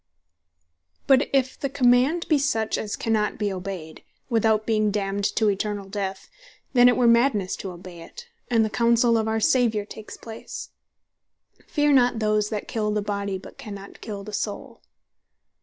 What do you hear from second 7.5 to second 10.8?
to obey it, and the Counsell of our Saviour takes place,